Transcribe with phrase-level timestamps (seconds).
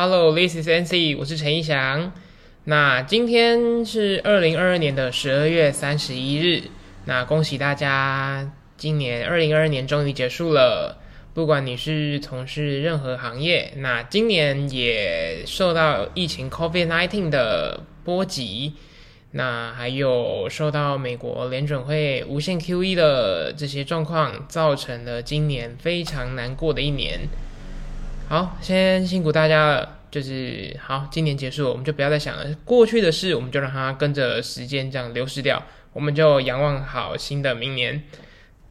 [0.00, 2.12] Hello，this is NC，我是陈一翔。
[2.62, 6.70] 那今天是二零二二年的十二月三十一日。
[7.06, 10.98] 那恭喜大家，今年二零二二年终于结束了。
[11.34, 18.74] 不管你是从事任何行业，那今年也受到疫情 COVID-19 的波及，
[19.32, 27.28] 那还有受到美国联准会无限 QE 的这些状况，造成了今年非常难过的一年。
[28.28, 29.96] 好，先辛苦大家了。
[30.10, 32.44] 就是好，今年结束，我们就不要再想了。
[32.64, 35.62] 过去的事，我们就让它跟着时间这样流失掉。
[35.94, 38.02] 我们就仰望好新的明年。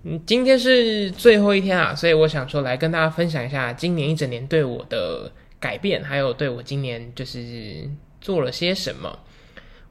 [0.03, 7.89] 嗯，今天是最后一天啊，所以我想说来跟大家分享一下今年一整年对我的改变，还有对我今年就是
[8.21, 9.17] 做了些什么。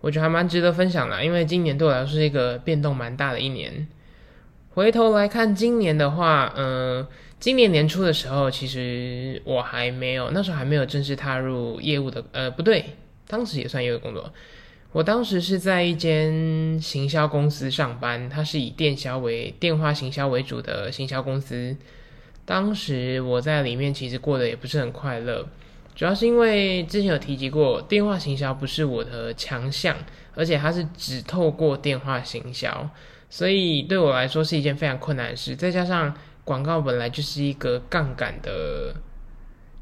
[0.01, 3.88] 我觉得还蛮值得分享的，因为今年对我来说是一个变动蛮大的一年。
[4.77, 7.07] 回头来看今年的话，嗯。
[7.39, 12.83] 今年年初的时候，其实我还没有，那时候还没有正式踏入业务的，呃，不对，
[13.27, 14.32] 当时也算业务工作。
[14.93, 21.77] 我当时是在一间行销公司上班，它是以电销为电话行销为主的行销公司。
[22.47, 25.47] 当时我在里面其实过得也不是很快乐，
[25.95, 29.95] 主要是因为之前有提及过，电话行销不是我的强项，
[30.35, 32.88] 而且它是只透过电话行销，
[33.29, 36.15] 所以对我来说是一件非常困难的事，再加上。
[36.46, 38.95] 广告本来就是一个杠杆的，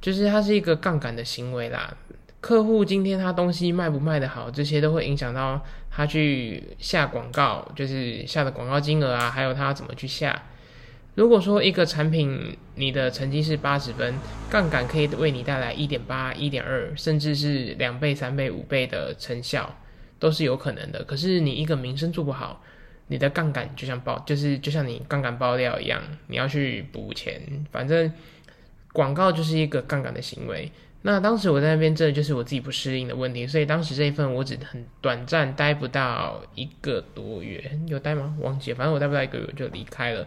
[0.00, 1.95] 就是它是一个杠杆的行为啦。
[2.41, 10.45] 客户今天他东西卖不卖得好，这些都会影响到他去下广告，就是下的广告金额啊，还有他怎么去下。
[11.17, 14.15] 如果说一个产品你的成绩是八十分，
[14.48, 19.77] 杠杆可以为你带来一点八、一点二，甚至是两倍、三倍、五倍的成效，
[20.19, 21.05] 都是有可能的。
[21.05, 22.62] 可是你一个名声做不好。
[23.08, 27.41] 你的杠杆就像爆，就是就像你杠杆爆掉一样，你要去补钱。
[27.70, 28.10] 反正
[28.92, 30.70] 广告就是一个杠杆的行为。
[31.02, 33.47] 那当时我在那边，这就是我自己不适应的问题。
[33.47, 38.34] 所以当时这一份我只很短暂待不到一个多月，有待吗？
[38.41, 40.26] 忘记，反正我待不到一个月就离开了。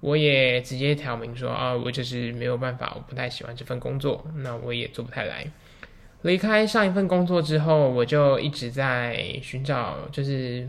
[0.00, 5.46] 我也直接挑明说啊，我就是没有办法，我不太喜欢这份工作，那我也做不太来。
[6.22, 10.68] 离开上一份工作之后，我就一直在寻找，就是。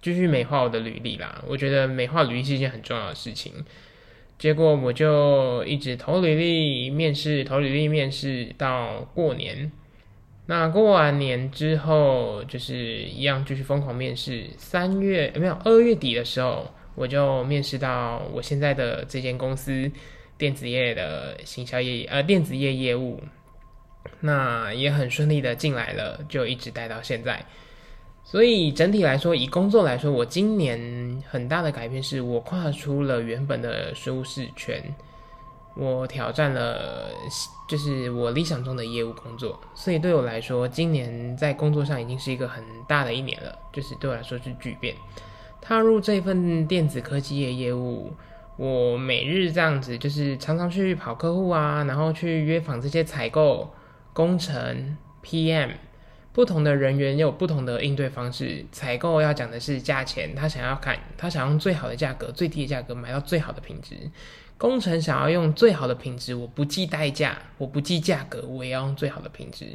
[0.00, 3.52] 继续美化我的履历啦，我觉得美化履历是一件很重要的事情。
[4.38, 9.72] 结果我就一直投履历、面试、投履历、面试到过年。
[10.46, 14.46] 那过完年之后，就是一样继续疯狂面试。
[14.56, 19.90] 三月没有二月底的时候，我就面试到我现在的这间公司
[20.38, 23.20] 电子业的行销业呃电子业业务。
[24.20, 27.44] 那也很顺利的进来了，就一直待到现在。
[28.30, 30.78] 所以整体来说，以工作来说，我今年
[31.30, 34.82] 很大的改变是我跨出了原本的舒适圈，
[35.74, 37.08] 我挑战了
[37.66, 39.58] 就是我理想中的业务工作。
[39.74, 44.94] 所以对我来说，今年在工作上已经是一个很大的一年了，就是对我来说是巨变。
[45.62, 48.12] 踏入这份电子科技业业务，
[48.58, 53.72] 我每日这样子就是常常去跑客户啊，然后去约访这些采购、
[54.12, 55.70] 工程、PM。
[56.32, 58.64] 不同的人员有不同的应对方式。
[58.70, 63.96] 采购要讲的是价钱，他想要看，他想用最好的价格、最低的价格买到最好的品质。
[64.56, 69.66] 工程想要用最好的品质，我不计代价，我不计价格，我也要用最好的品质。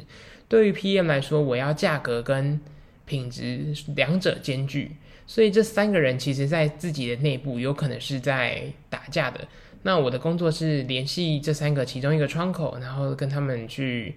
[0.48, 2.60] 对于 PM 来说，我要价格跟
[3.04, 4.92] 品质两者兼具。
[5.26, 9.46] 所以这三个人其实在自己的内部有可能是在打架的。
[9.82, 14.14] 那我的工作是联系这三个其中一个窗口，然后跟他们去。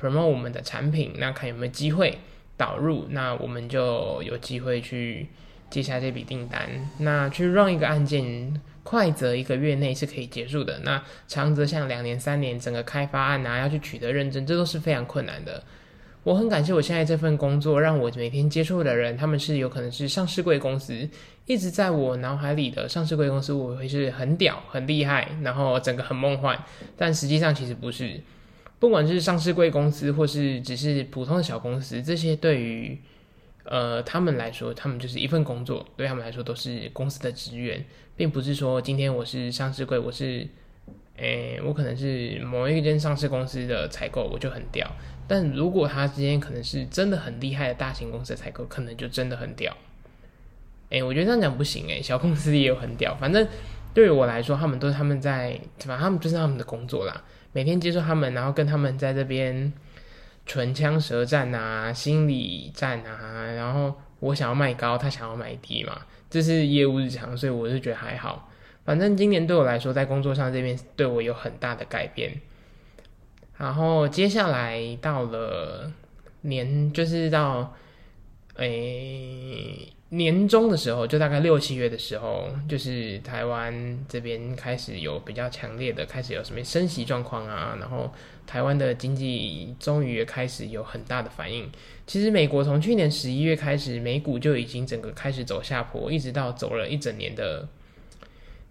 [0.00, 2.18] Promote 我们的产品，那看有没有机会
[2.56, 5.28] 导入，那我们就有机会去
[5.70, 6.68] 接下这笔订单。
[6.98, 15.62] 那去 run 一个案件，快则一个月内是可以结束的，那长则像两年、三年，整个开发案啊要去取得认证，这都是非常困难的。
[16.22, 21.08] 我很感谢我现在这份工作，让我每天接触的人，他们是有可能是上市贵公司，
[21.46, 26.60] 一直在我脑海里的上市贵公司，我会是很屌、很厉害，然后整个很梦幻，
[26.96, 28.20] 但实际上其实不是。
[28.78, 32.98] 不管是上市贵公司，或是只是普通的小公司，这些对于
[33.64, 37.84] 呃他们来说，他们就是一份工作，对他们来说都是公司的职员，
[38.16, 40.46] 并不是说今天我是上市贵，我是
[41.16, 44.86] 诶我可能是某一间上市公司的采购，我就很屌。
[45.26, 49.74] 但如果他今天可能是真的很厉害的大型公司的采购，可能就真的很屌。
[50.90, 53.14] 诶，我觉得这样讲不行诶， 小公司也有很屌。
[53.16, 53.48] 反正
[53.92, 57.24] 对于我来说，他们都是他们在，反正他们就是他们的工作啦。
[57.56, 59.72] 每天接触他们，然后跟他们在这边
[60.44, 68.50] 唇枪舌战啊，心理战啊，然后我想要卖高，他想要卖低嘛，这是业务日常，所以我是觉得还好。
[68.84, 72.38] 反正今年对我来说，在工作上这边对我有很大的改变。
[73.56, 75.90] 然后接下来到了
[76.42, 77.74] 年，就是到
[78.56, 88.12] 诶、年中的时候，就大概六七月的时候，就是台湾这边开始有比较强烈的，开始有什么升息状况啊，然后
[88.46, 91.68] 台湾的经济终于也开始有很大的反应。
[92.06, 97.68] 其实美国从去年十一月开始，美股就已经整个开始走下坡，一直到走了一整年的，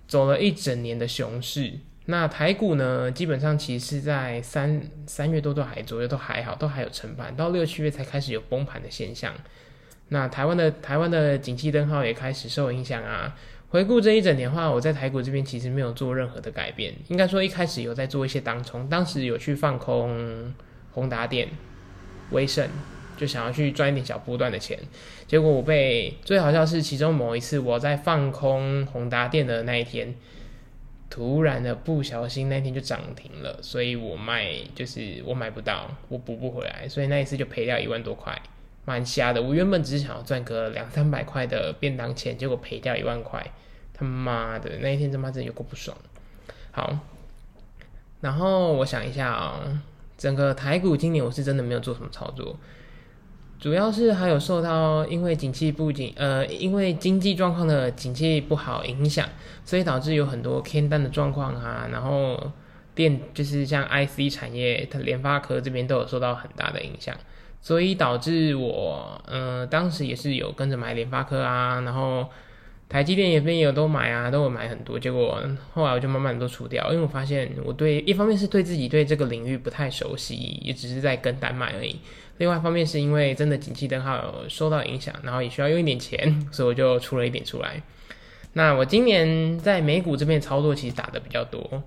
[0.08, 1.74] 走了一整年的熊市。
[2.06, 9.34] 那台股呢，基本上其实在三三月多都还左右都还好，都还有撑盘，到六七月才开始有崩盘的现象。
[10.10, 13.36] 那台湾的台湾的景气灯号也开始受影响啊。
[13.68, 20.54] 回顾这一整年的话，我在台股这边其实没有做任何的改变，应该说一开始有在做一些当冲，当时有去放空
[20.92, 21.50] 宏达电、
[22.31, 22.69] 威盛，
[23.18, 24.80] 就想要去赚一点小波段的钱。
[25.28, 30.16] 结果我被最好笑是其中某一次我在放空宏达电的那一天，
[31.10, 38.40] 突然的不小心那天就涨停了，所以我卖就是我买不到，我补不回来，所以那一次就赔掉一万多块。
[38.86, 43.52] 蛮瞎的，我原本只是想要赚个两三百块的便当钱，结果赔掉一万块，
[43.94, 45.98] 他妈的那一天他妈真的有够不爽。
[46.72, 47.00] 好，
[48.22, 49.82] 然后我想一下啊、
[50.18, 52.56] 整个台股今年我是真的没有做什么操作，
[53.60, 59.28] 主要是还有受到因为景气不景，呃，因为经济状况的景气不好影响，
[59.64, 62.52] 所以导致有很多偏单的状况啊，然后
[62.94, 67.16] 电就是像 IC 产业，它联发科这边都有受到很大的影响。
[67.62, 72.30] 所以导致我，呃，当时也是有跟着买联发科啊，然后
[72.88, 75.00] 台积电也边有都买啊，都有买很多。
[75.00, 75.42] 结果
[75.74, 81.96] 后来我就慢慢都出掉，因为我发现我对一方面是对自己对这个领域不太熟悉，也只是在跟单买而已；
[82.38, 87.81] 另外一方面是因为真的景气灯号受到影响，然后也需要用一点钱， 所以我就出了一点出来。
[88.54, 91.81] 那我今年在美股这边操作其实打的比较多，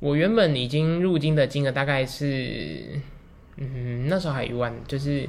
[0.00, 2.98] 我原本已经入金的金额大概是。
[3.60, 5.28] 嗯，那时候还一万，就是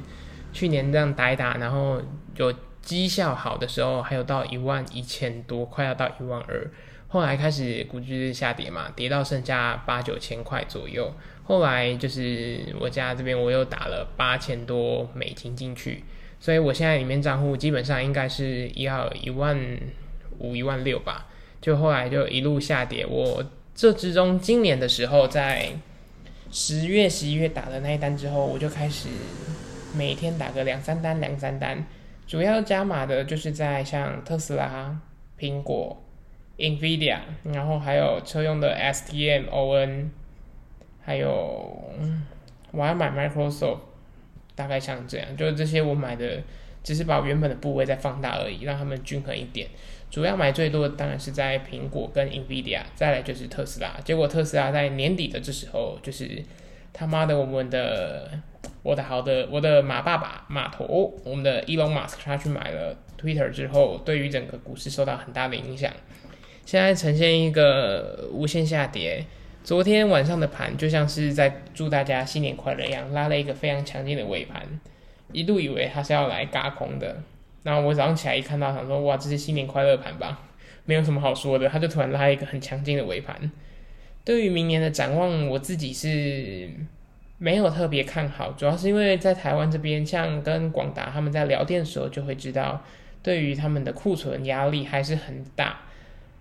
[0.52, 2.00] 去年这样打一打，然后
[2.36, 6.70] 有绩效好的时候，还有到一万一千多，快要到一万二。
[7.08, 11.12] 后来开始估计是下跌嘛，跌到剩下八九千块左右。
[11.42, 16.04] 后来就是我家这边我又打了八千多美金进去，
[16.38, 19.58] 所以我现在里面账户基本上应该是要一万
[20.38, 21.26] 五、一万六吧。
[21.60, 23.44] 就后来就一路下跌，我
[23.74, 25.72] 这之中今年的时候在。
[26.50, 29.08] 十月、十一月打的那一单之后，我就开始
[29.96, 31.84] 每天打个两三单、两三单。
[32.26, 35.00] 主要加码的就是在像特斯拉、
[35.38, 36.00] 苹果、
[36.58, 40.10] Nvidia，然后还有车用的 STM、ON，
[41.02, 41.92] 还有
[42.70, 43.78] 我还买 Microsoft，
[44.54, 46.42] 大概像这样，就是这些我买的，
[46.82, 49.68] 只是把原本的部位再放大而已，让他们均衡一点。
[50.10, 53.96] 主要买最多的当然是在苹果跟 Nvidia，再来就是特斯拉。
[54.04, 56.42] 结果特斯拉在年底的这时候，就是
[56.92, 58.28] 他妈的我们的
[58.82, 65.92] 我的好的我的马爸爸马头，我们的 Elon Musk 他去买了 Twitter 之后，对于整个股市受到很大的影响，
[66.66, 69.24] 现在呈现一个无限下跌。
[69.62, 74.66] 昨天晚上的盘就像是在祝大家新年快乐一样，拉了一个非常强劲的尾盘，
[75.32, 77.22] 一度以为他是要来嘎空的。
[77.62, 80.40] 然后我早上起来一看到，想说哇，这是新年快乐盘吧？
[80.86, 83.50] 没有什么好说的，他就突然拉一个很强劲的尾盘。
[84.24, 86.68] 对于明年的展望，我自己是
[87.38, 92.82] 没有特别看好，主要是因为在台湾这边，像跟广达他们在聊天的时候，就会知道，
[93.22, 95.80] 对于他们的库存压力还是很大，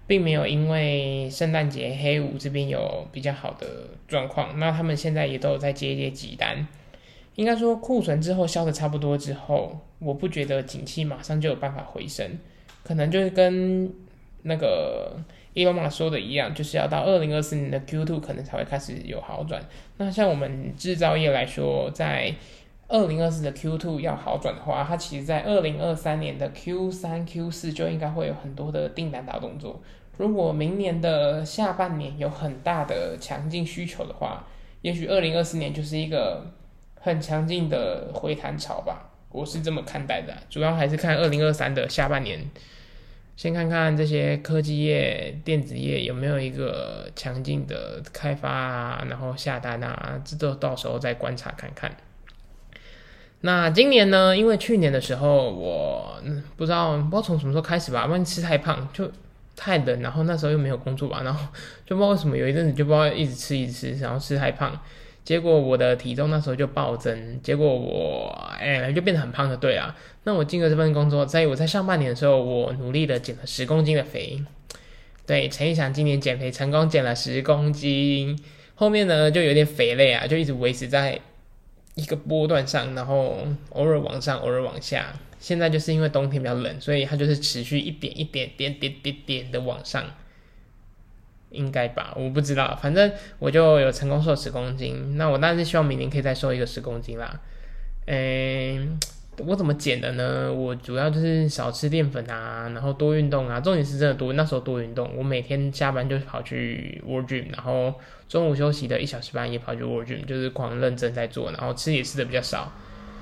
[0.08, 3.68] 并没有因为圣诞节黑五这边有比较好的
[4.08, 6.66] 状况，那他们现在也都有在接一些急单。
[7.40, 12.38] 应该说库存之后消的差不多之后，我不觉得景气马上就有办法回升，
[12.84, 13.90] 可能就是跟
[14.42, 15.16] 那个
[15.54, 19.64] 伊隆马说的一样，就是要到二零二四年的 Q two 可能才会开始有好转。
[19.96, 22.36] 那像我们制造业来说，在
[22.90, 29.82] 二零二四的 Q two 要好转的话，它其实在二零二三年的 Q 三、Q 四就应该会有很多的订单大动作。
[30.18, 34.46] 如果明年的下半年有很大的强劲需求的话，
[34.82, 36.59] 也许二零二四年就是一个。
[37.00, 40.36] 很强劲的回弹潮吧，我是这么看待的。
[40.50, 42.40] 主要还是看二零二三的下半年，
[43.38, 51.96] 先看看这些科技业、电子业有没有一个强劲的开发啊，然后下单啊，这都到时候再观察看看。
[53.42, 54.36] 那今年呢？
[54.36, 56.22] 因为去年的时候，我
[56.58, 59.10] 不知道不知道从什么时候开始吧，慢慢吃太胖，就
[59.56, 61.48] 太冷，然后那时候又没有工作吧，然后
[61.86, 64.78] 就不知道为什么有一阵子就不知道一直吃一直吃，然后吃太胖。
[65.30, 69.96] 结果我的体重那时候就暴增，结果我哎就变得很胖的，对啊。
[70.24, 74.44] 那我进了这份工作，在我在上半年的时候，我努力的减了十公斤的肥。
[75.28, 78.40] 对，陈意翔今年减肥成功减了十公斤，
[78.74, 81.20] 后面呢就有点肥累啊，就一直维持在
[81.94, 83.38] 一个波段上，然后
[83.74, 85.14] 偶尔往上，偶尔往下。
[85.38, 90.04] 现在就是因为冬天比较冷，所以它就是持续一点一点点点点点的往上，
[91.52, 92.14] 应该吧？
[92.16, 95.18] 我不知道，反正我就有成功瘦十公斤。
[95.18, 97.40] 那我当然是希望明年可以再瘦一个十公斤啦。
[98.06, 99.00] 嗯。
[99.48, 100.52] 我怎么减的呢？
[100.52, 103.58] 我主要就是少吃淀粉啊，然后多运动啊。
[103.58, 105.10] 重点是真的多，那时候多运动。
[105.16, 107.94] 我每天下班就跑去 World Gym，然后
[108.28, 111.54] 中午休息的一小时半也跑去 World Gym，就是狂认真在做。
[111.54, 112.74] 然后吃也吃的比较少，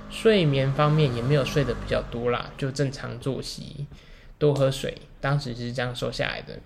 [0.10, 3.86] 睡眠方面也没有睡的比较多啦，就正常作息，
[4.39, 4.98] 多喝水。
[5.22, 6.60] 当时就是这样瘦下来的。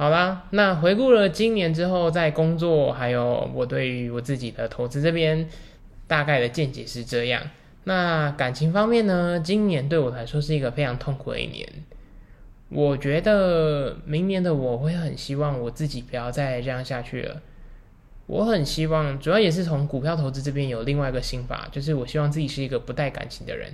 [0.00, 5.46] 好啦，那回顾了今年之后，在工作还有我对于我自己的投资这边
[6.06, 7.42] 大概的见解是这样。
[7.84, 9.38] 那感情方面呢？
[9.44, 11.68] 今年对我来说是一个非常痛苦的一年。
[12.70, 17.42] 我觉得明年的我会很希望我自己不要再这样下去了。
[18.26, 23.70] 我很希望，主要也是从股票投资这边有另外一个心法，就是我希望自己是一个不带感情的人。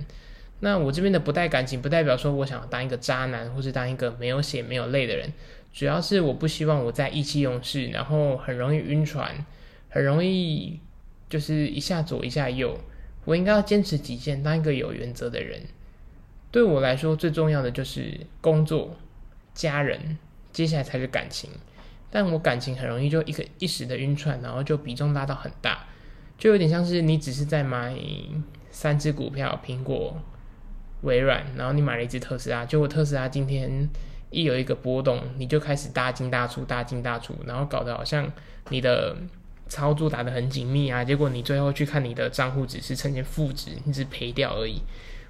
[0.59, 5.31] 那我这边的不带感情，不代表说我想要当一个渣男，或是当一个没有血没有泪的人。
[5.73, 9.45] 主要是我不希望我在意气用事，然后很容易晕船，
[9.89, 10.79] 很容易
[11.29, 12.79] 就是一下左一下右。
[13.25, 15.61] 我应该要坚持己见，当一个有原则的人。
[16.49, 18.95] 对我来说，最重要的就是工作、
[19.53, 20.17] 家人，
[20.53, 21.49] 接下来才是感情。
[22.09, 25.85] 但我感情很容易就一个一时的晕船，然后就比重拉到很大，
[26.37, 27.93] 就有点像是你只是在买
[28.71, 30.17] 三只股票，苹果、
[31.01, 33.89] 微软，然后你买了一只特斯拉，结果特斯拉今天
[34.29, 38.31] 一有一个波动，你就开始大进大出、大进大出，然后搞得好像
[38.69, 39.15] 你的。
[39.69, 44.79] 操作打得很紧密啊，结果你最后去看你的账户只是呈现负值，你只赔掉而已。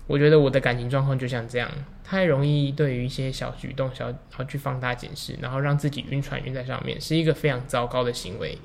[0.05, 1.67] 我觉得我的感情状况就像这样，
[2.03, 8.55] 太容易对于一些小举动、小然后去放大检视，然后让自己晕船晕在上面，是一个非常糟糕的行为。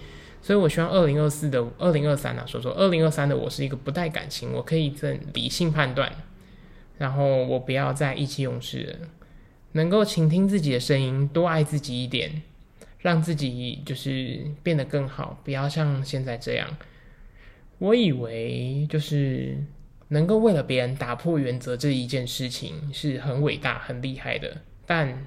[0.43, 6.13] 所以我希望二零二四的二零二三啊，说说二零二三的我是一个不带感情，我可以更理性判断，
[6.99, 8.99] 然后我不要再意气用事，
[9.73, 12.43] 能够倾听自己的声音，多爱自己一点。
[12.99, 16.69] 让自己就是变得更好，不要像现在这样。
[17.79, 19.57] 我以为就是
[20.07, 25.27] 能够为了别人打破原则这一件事情是很伟大、很厉害的，但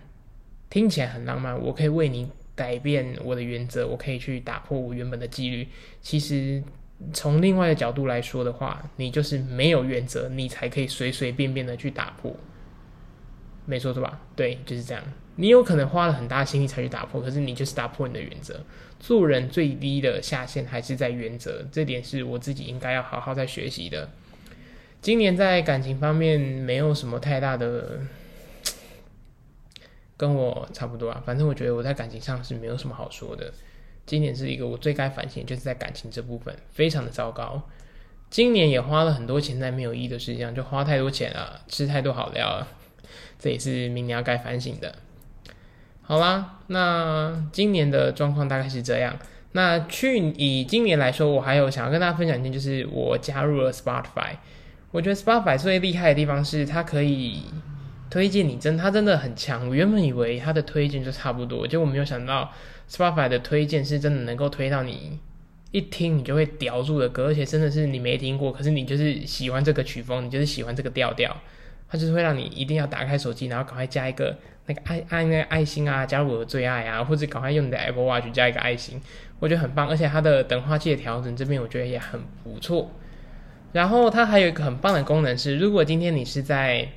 [0.70, 1.60] 听起来很浪漫。
[1.60, 5.68] 我可以为你改变我的原则，我可以去打破我原本的纪律。
[6.02, 6.64] 其实
[7.12, 12.34] 从另外的角度来说的话，你就是没有原则，你才可以随随便便的去打破。
[13.66, 14.20] 没错，对吧？
[14.36, 15.04] 对，就是这样。
[15.38, 18.60] 你有可能花了很大心力才去打破，可是你就是打破你的原则。
[19.00, 24.10] 做人最低的下限还是在原则，这点是我自己应该要好好在学习的。
[25.02, 28.00] 今年在感情方面没有什么太大的，
[30.16, 31.22] 跟我差不多啊。
[31.26, 33.54] 反正我觉得我在感情上是没有什么好说的。
[34.06, 37.62] 今年是一个我最该反省，就是在感情这部分非常的糟糕。
[38.30, 42.68] 今年也花了很多钱在没有意义的事情上，就花太多钱了，吃太多好料了，
[43.40, 44.96] 这也是明年要该反省的。
[46.02, 49.18] 好啦，那今年的状况大概是这样。
[49.54, 54.36] 那去以今年来说，我还有想要跟大家分享一件，就是我加入了 Spotify。
[54.92, 57.44] 我觉得 Spotify 最厉害的地方是它可以
[58.10, 59.68] 推荐你，真它真的很强。
[59.68, 62.52] 我原本以为它的推荐就差不多，结果没有想到
[62.90, 65.20] Spotify 的推荐是真的能够推到你
[65.72, 71.36] 一听你就会叼住的歌，而且真的是你没听过，可是你就是喜欢这个曲风，你就是喜欢这个调调，
[71.96, 74.36] 它就是会让你一定要打开手机，然后赶快加一个。
[74.68, 79.00] 那个爱爱那个爱心啊，加入我的最爱啊，或者赶快用你的 Apple Watch 加一个爱心，
[79.40, 79.88] 我觉得很棒。
[79.88, 82.90] 而且它的等化器的调整这边我觉得也很不错。
[83.74, 86.90] 然后它还有一个很棒的功能是，如果今天你是在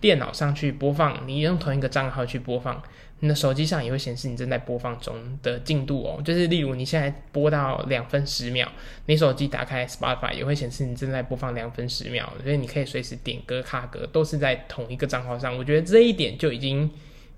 [0.00, 2.82] 电脑上去播放，你用同一个账号去播放，
[3.20, 6.22] 你的手机上也会显示你正在播放中的进度哦。
[6.24, 8.66] 就是例如你现在播到两分十秒，
[9.06, 15.56] 你手机打开 Spotify 也会显示你正在播放两分十秒，所以你可以随时点歌、卡歌，都是在同一个账号上。
[15.56, 16.90] 我觉得这一点就已经。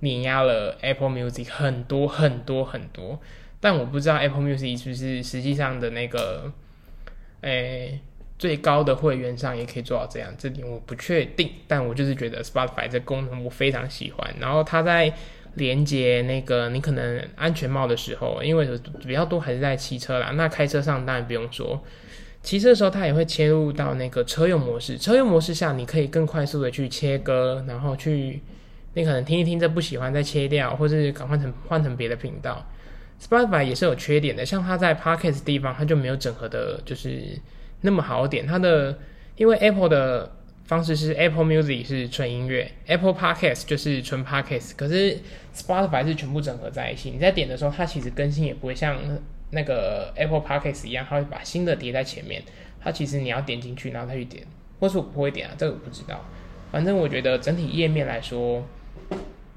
[0.05, 3.21] 碾压了 Apple Music 很多很多很多，
[3.61, 6.53] 但我不知道 Apple Music 是不是实际上的那个，
[7.43, 8.01] 诶
[8.43, 11.49] 最高的会员上也可以做到这样，这点我不确定。
[11.69, 14.35] 但我就是觉得 Spotify 这功能我非常喜欢。
[14.41, 15.15] 然后它在
[15.55, 18.67] 连接那个你可能安全帽的时候，因为
[19.07, 21.81] 比较多还是在骑车啦，那开车上当然不用说，
[22.43, 24.99] 骑车的时候它也会切入到那个车用模式。
[24.99, 28.41] 车用模式下，你可以更快速的去切歌，然后去。
[28.95, 32.63] 你可能听一听，这不喜欢再切掉，或者是改换成换成别的频道。
[33.19, 37.23] Spotify 也是有缺点的，像它在 Podcast 地方，它就没有整合的，就是
[37.83, 38.47] 那么好点。
[38.47, 38.99] 它的
[39.37, 40.33] 因为 Apple 的
[40.65, 45.19] 方式是 Apple Music 是纯音乐，Apple Podcast 就是纯 Podcast，可是
[45.55, 47.11] Spotify 是全部整合在一起。
[47.11, 48.97] 你在点的时候，它其实更新也不会像
[49.51, 52.43] 那个 Apple Podcast 一样，它会把新的叠在前面。
[52.81, 54.45] 它其实你要点进去，然后再去点，
[54.81, 56.25] 或是我不会点啊，这个我不知道。
[56.71, 58.67] 反正我觉得整体页面来说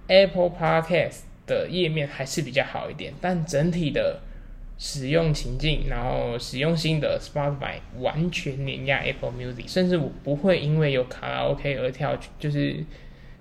[0.08, 4.20] ，Apple Podcast 的页面还是比较好一点，但整体的
[4.78, 12.84] 使用情境，然后使用心的 Spotify 完全碾压 Apple Music，甚至我不会因为有卡拉 OK 而跳，就是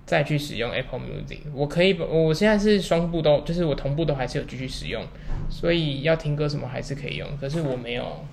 [0.05, 1.39] 再去使用 Apple Music。
[1.53, 5.03] 我可以，我现在是双步都，就是我同步都还是有继续使用，
[5.49, 8.25] 所以要听歌什么还是可以用，可是我没有。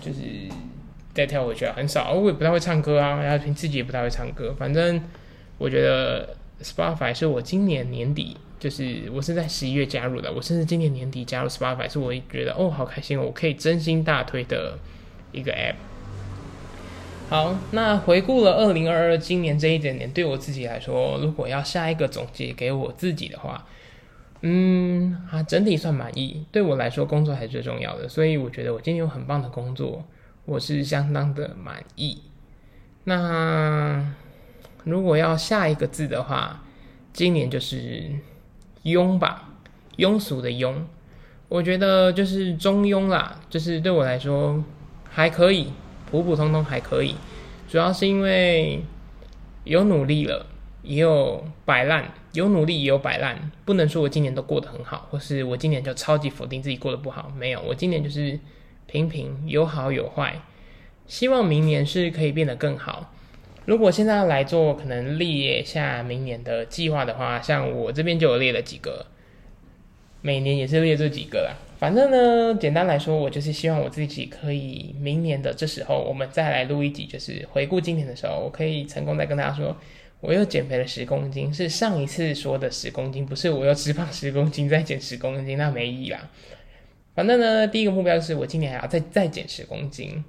[0.00, 0.20] 就是
[1.12, 4.54] 再跳回去啊，很少，我也不太会唱歌啊，然后平自己也不太会唱歌。
[4.56, 5.02] 反正
[5.56, 14.78] 我觉得 Spotify 是我今年年底，就是我是在十一月加入的，我甚至今年年底加入 Spotify，是我觉得哦好开心，我可以真心大推的
[15.32, 15.74] 一个 App。
[17.28, 23.66] 好，那回顾了二零二二今年这一整年，对我自己来说，如果要下一个总结给我自己的话。
[24.40, 26.46] 嗯，啊，整体算满意。
[26.52, 30.04] 对我来说，工作还是最重要的，所以我觉得我今天有很棒的工作，
[30.44, 32.22] 我是相当的满意。
[33.02, 34.14] 那
[34.84, 36.62] 如果要下一个字的话，
[37.12, 38.04] 今年就是
[38.84, 39.48] 庸吧，
[39.96, 40.74] 庸俗的庸。
[41.48, 44.62] 我觉得就是中庸啦，就是对我来说
[45.08, 45.72] 还可以，
[46.10, 47.14] 普普通通还可以。
[47.68, 48.82] 主要是因为
[49.64, 50.46] 有努力了。
[50.80, 58.38] 也有摆烂，有努力也有摆烂，不能说我今年都过得很好，或是我今年就超级否定自己过得不好，没有，我今年就是
[58.86, 60.40] 平平，有好有坏，
[61.06, 63.12] 希望明年是可以变得更好。
[63.68, 69.04] 如果现在要来做可能列下明年的计划的话，像我这边就有列了几个，
[70.22, 71.52] 每年也是列这几个啦。
[71.78, 79.76] 反正呢，简单来说，我就是希望我自己可以明年的这时候，我们再来录一集，就是回顾今年的时候，我可以成功再跟大家说。
[80.20, 86.30] 我又减肥了十公斤，是上一次说的十公斤，不是我又吃胖十公斤再减十公斤，那没意义啦。
[87.14, 90.24] 反正呢，第一个目标是我今年还要再再减十公斤。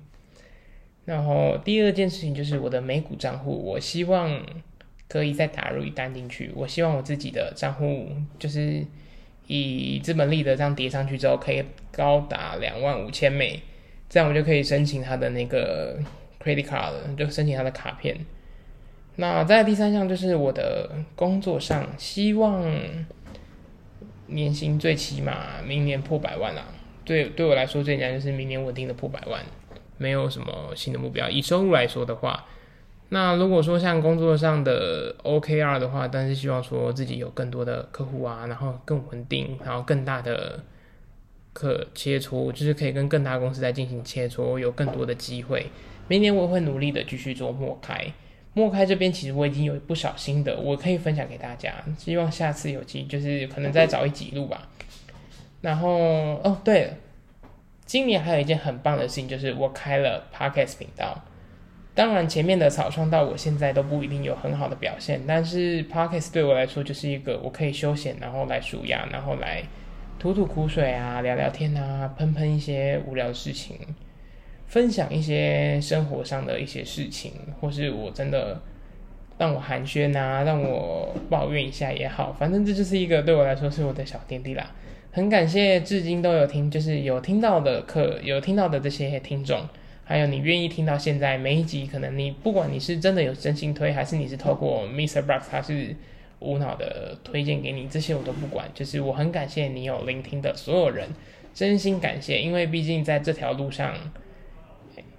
[1.10, 4.40] 然后第二件事情就是我的美股账户，我希望
[5.08, 6.52] 可以再打入一单进去。
[6.56, 8.86] 我希望我自己的账户就是
[9.48, 13.60] 以资本利得这样叠上去之后，可以高达两万五千美，
[14.08, 15.98] 这样我就可以申请他的那个
[16.44, 18.16] credit card，就申请他的卡片。
[19.16, 22.64] 那在第三项就是我的工作上，希望
[24.28, 26.68] 年薪最起码明年破百万啦。
[27.04, 29.44] 对对我来说，最简单就是明年稳定的破百万，
[30.00, 31.30] 没有什么新的目标。
[31.30, 32.46] 以收入来说的话，
[33.10, 40.64] 那如果说像工作上的 OKR 的话，但是希望说自己有更多的客户啊，然后更稳定，然后更大的
[41.54, 45.68] 可切磋，就是可以跟更大公司在进行切磋，有更多的机会。
[46.08, 48.12] 明年我会努力的继续做莫开。
[48.54, 51.74] 莫开这边其实我已经有不少心得，我可以分享给大家。
[51.98, 54.68] 希望下次有机就是可能再找一集录吧。
[55.62, 55.92] 然后
[56.44, 56.94] 哦，对了，
[57.90, 61.20] 今年还有一件很棒的事情，就是我开了 podcast 频道。
[61.96, 69.64] 当然前面的草创到我现在都不一定有很好的表现，但是 podcast 对我来说就是一个我可以休闲，然后来数牙，然后来
[70.20, 73.76] 吐吐苦水啊，聊聊天啊，喷喷一些无聊的事情。
[74.68, 78.62] 分享一些生活上的一些事情，或是我真的
[79.40, 84.70] 让我寒暄啊，让我抱怨一下也好，反正这就是一个对我来说是我的小天地啦。
[85.12, 89.68] 很感谢至今都有听，就是有听到的课，有听到的这些听众，
[90.04, 95.22] 还有你愿意听到现在每一集，可能你不管你是真的有真心推，还是你是透过 Mr.
[95.24, 95.96] Box 他是
[96.40, 101.10] 无脑的推荐给你，这些我都不管，就是我很感谢你有聆听的所有人，
[101.54, 103.96] 真心感谢，因为毕竟在这条路上。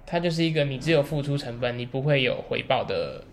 [0.03, 3.23] 它就是一个你只有付出成本，你不会有回报的，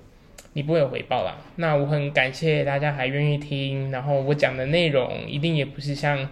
[0.58, 1.36] 你不会有回报啦。
[1.54, 6.28] 那我很感谢大家还愿意听，然后我讲的内容一定也不是像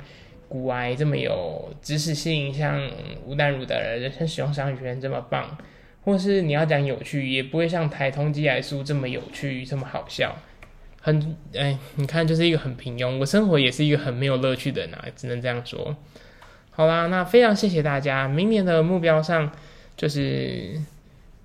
[0.48, 2.90] 古癌这么有知识性，像
[3.24, 5.56] 吴淡如的人生使用商学院这么棒，
[6.02, 10.34] 或是你要讲有趣，也不会像台通基来书这么有趣，这么好笑。
[11.00, 15.96] 很哎，你看就是一个很平庸，我生活也是一个很没有乐趣的人啊，只能这样说。
[16.70, 19.52] 好啦，那非常谢谢大家，明年的目标上。
[19.96, 20.78] 就是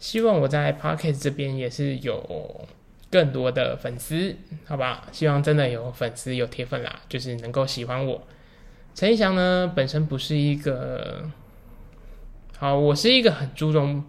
[0.01, 2.67] 希望我在 Pocket 这边也是有
[3.11, 4.35] 更多的粉丝，
[4.65, 5.07] 好吧？
[5.11, 8.27] 希望真的有粉丝有铁粉啦，就是能够喜欢我。
[8.95, 11.29] 陈一翔呢，本身不是一个
[12.57, 14.03] 好，我是一个很注重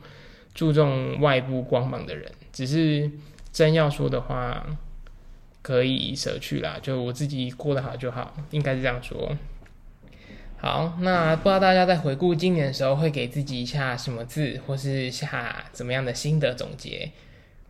[0.54, 3.10] 注重外部光芒的人，只是
[3.52, 4.66] 真要说的话，
[5.60, 9.36] 可以舍去啦，就我自己过得好就好，应该是这样说。
[10.64, 17.10] 好，那不知道大家在回顾今年的时候，会给自己下什么字，或是下怎么样的心得总结？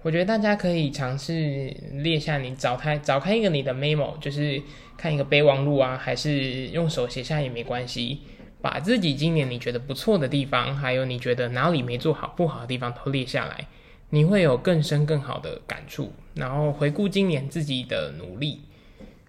[0.02, 4.62] 我觉得大家可以尝试列下，你找开找开一个你的 memo，就是
[4.98, 8.20] 看一个备忘录啊，还是用手写下也没关系。
[8.61, 13.68] 把自己今年你觉得不错的地方，还有你觉得哪里没做好、不好的地方都列下来，
[14.11, 16.12] 你会有更深、更好的感触。
[16.35, 18.61] 然后回顾今年自己的努力，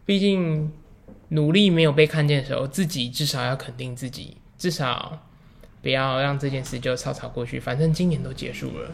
[0.05, 0.69] 毕竟
[1.33, 5.19] 努力没有被看见的时候，自己至少要肯定自己，至少
[5.81, 7.59] 不要让这件事就草草过去。
[7.59, 8.91] 反正今年都结束了，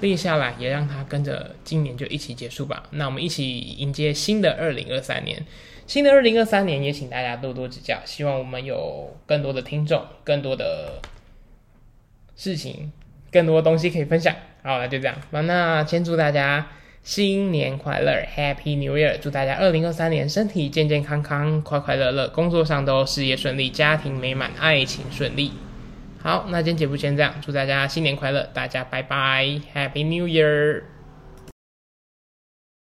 [0.00, 2.82] 立下来也让它跟着今年就一起结束吧。
[2.90, 5.44] 那我们一起迎接新的二零二三年。
[5.86, 7.98] 新的二零二三年，也请大家多多指教。
[8.04, 11.00] 希望我们有更多的听众，更多的
[12.36, 12.92] 事情，
[13.32, 14.34] 更多的东西可以分享。
[14.62, 15.16] 好了，就这样。
[15.30, 16.68] 那先祝大家
[17.02, 19.18] 新年快乐，Happy New Year！
[19.20, 25.50] 祝大家二零二三年身体健健康康，快快乐乐，工作上都事业顺利，家庭美满，爱情顺利。
[26.22, 30.82] 好，那今天节目先这样，祝大家新年快乐，大家拜拜，Happy New Year！